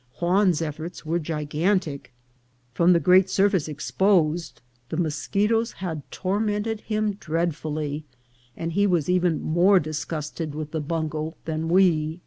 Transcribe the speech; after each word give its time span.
Juan's 0.19 0.63
efforts 0.63 1.05
were 1.05 1.19
gigantic. 1.19 2.11
From 2.73 2.91
the 2.91 2.99
great 2.99 3.29
surface 3.29 3.67
exposed, 3.67 4.59
the 4.89 4.97
moschetoes 4.97 5.73
had 5.73 6.01
tormented 6.09 6.81
him 6.81 7.13
dreadfully, 7.13 8.03
and 8.57 8.71
he 8.73 8.87
was 8.87 9.09
even 9.09 9.43
more 9.43 9.79
disgusted 9.79 10.55
with 10.55 10.71
the 10.71 10.81
bungo 10.81 11.35
than 11.45 11.69
we. 11.69 12.19